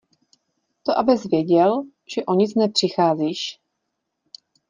[0.83, 1.83] To abys věděl,
[2.15, 3.59] že o nic nepřicházíš.